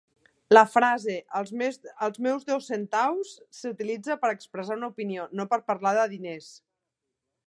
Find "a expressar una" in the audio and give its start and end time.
4.31-4.91